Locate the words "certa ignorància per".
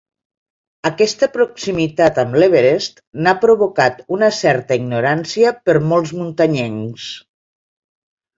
4.39-5.77